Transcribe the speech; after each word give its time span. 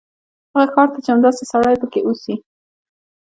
هغه 0.53 0.65
ښار 0.73 0.87
ته 0.93 0.99
چې 1.03 1.09
همدا 1.13 1.29
سړی 1.51 1.75
پکې 1.81 1.99
اوسي. 2.03 2.33